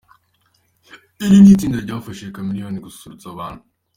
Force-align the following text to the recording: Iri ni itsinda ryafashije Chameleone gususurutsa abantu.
Iri 1.23 1.37
ni 1.43 1.49
itsinda 1.53 1.77
ryafashije 1.85 2.33
Chameleone 2.35 2.83
gususurutsa 2.85 3.25
abantu. 3.29 3.61